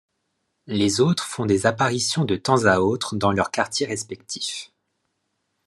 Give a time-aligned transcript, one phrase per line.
[0.65, 4.71] Les autres font des apparitions de temps à autre dans leurs quartiers respectifs.